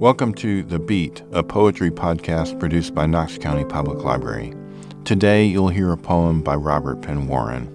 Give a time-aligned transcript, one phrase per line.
[0.00, 4.54] Welcome to The Beat, a poetry podcast produced by Knox County Public Library.
[5.04, 7.68] Today you'll hear a poem by Robert Penn Warren.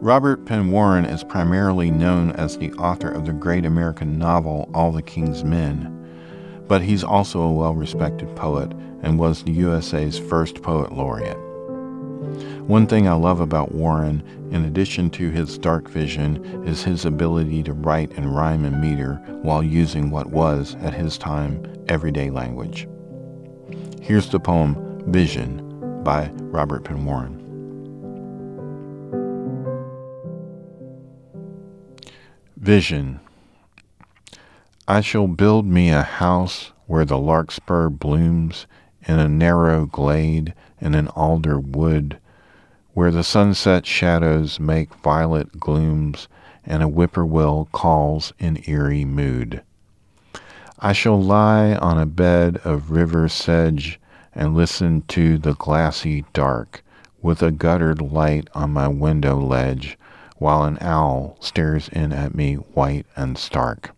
[0.00, 4.90] Robert Penn Warren is primarily known as the author of the great American novel All
[4.90, 8.72] the King's Men, but he's also a well respected poet
[9.02, 11.38] and was the USA's first poet laureate.
[12.66, 17.62] One thing I love about Warren, in addition to his dark vision, is his ability
[17.64, 22.86] to write in rhyme and meter while using what was, at his time, everyday language.
[24.00, 27.38] Here's the poem Vision by Robert Penn Warren.
[32.56, 33.20] Vision
[34.86, 38.66] I shall build me a house where the larkspur blooms
[39.06, 42.18] in a narrow glade in an alder wood
[42.94, 46.28] where the sunset shadows make violet glooms
[46.64, 49.62] and a whippoorwill calls in eerie mood.
[50.78, 54.00] I shall lie on a bed of river sedge
[54.34, 56.84] and listen to the glassy dark
[57.20, 59.96] with a guttered light on my window ledge
[60.38, 63.94] while an owl stares in at me white and stark.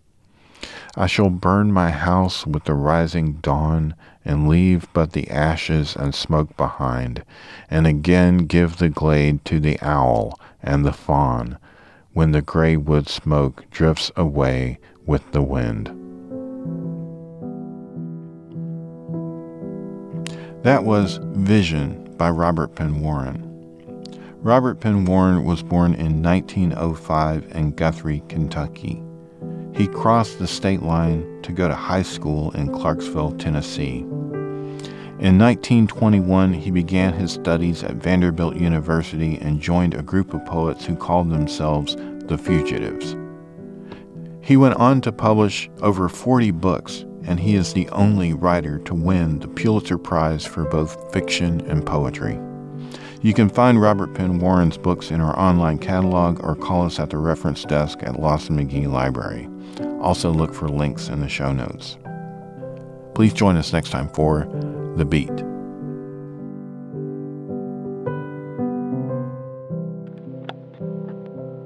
[0.96, 6.14] I shall burn my house with the rising dawn and leave but the ashes and
[6.14, 7.24] smoke behind,
[7.68, 11.58] and again give the glade to the owl and the fawn
[12.12, 15.88] when the gray wood smoke drifts away with the wind.
[20.62, 23.50] That was Vision by Robert Penn Warren.
[24.40, 29.03] Robert Penn Warren was born in 1905 in Guthrie, Kentucky.
[29.74, 34.06] He crossed the state line to go to high school in Clarksville, Tennessee.
[35.18, 40.84] In 1921, he began his studies at Vanderbilt University and joined a group of poets
[40.84, 43.16] who called themselves the Fugitives.
[44.42, 48.94] He went on to publish over 40 books, and he is the only writer to
[48.94, 52.38] win the Pulitzer Prize for both fiction and poetry.
[53.24, 57.08] You can find Robert Penn Warren's books in our online catalog or call us at
[57.08, 59.48] the reference desk at Lawson McGhee Library.
[60.02, 61.96] Also, look for links in the show notes.
[63.14, 64.40] Please join us next time for
[64.98, 65.30] The Beat.